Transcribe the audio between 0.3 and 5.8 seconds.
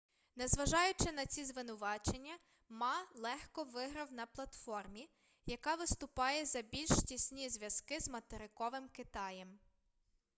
незважаючи на ці звинувачення ма легко виграв на платформі яка